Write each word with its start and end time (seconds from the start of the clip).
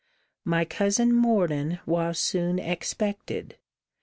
My 0.43 0.65
cousin 0.65 1.13
Morden 1.13 1.79
was 1.85 2.17
soon 2.17 2.57
expected. 2.57 3.59